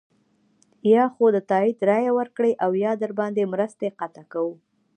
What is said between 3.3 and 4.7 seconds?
مرستې قطع کوو.